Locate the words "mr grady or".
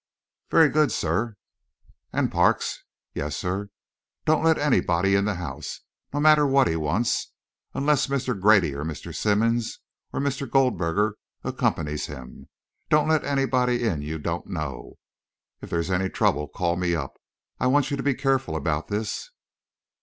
8.07-8.83